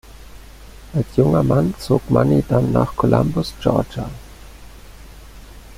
Als 0.95 1.15
junger 1.15 1.43
Mann 1.43 1.75
zog 1.77 2.09
Money 2.09 2.43
dann 2.49 2.71
nach 2.71 2.95
Columbus, 2.95 3.53
Georgia. 3.61 4.09